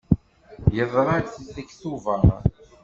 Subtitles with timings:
[0.75, 2.25] Yeḍra-d deg Tubeṛ.